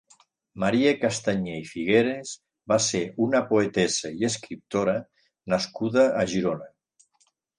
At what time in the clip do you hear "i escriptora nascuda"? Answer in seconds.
4.23-6.07